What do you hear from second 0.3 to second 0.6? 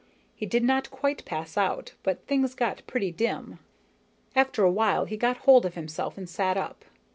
He